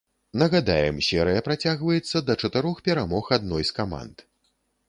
Нагадаем, 0.43 0.97
серыя 1.07 1.43
працягваецца 1.49 2.23
да 2.31 2.39
чатырох 2.47 2.83
перамог 2.89 3.25
адной 3.39 3.63
з 3.73 3.81
каманд. 3.83 4.29